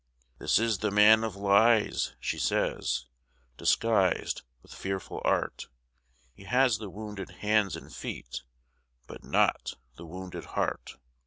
[0.39, 3.05] "This is the Man of Lies," she says,
[3.55, 5.67] "Disguised with fearful art:
[6.33, 8.41] He has the wounded hands and feet,
[9.05, 10.95] But not the wounded heart."